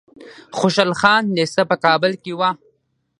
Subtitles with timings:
[0.57, 2.49] خوشحال خان لیسه په کابل کې وه.